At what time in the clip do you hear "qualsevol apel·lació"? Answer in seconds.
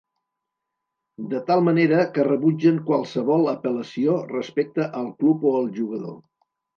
2.87-4.15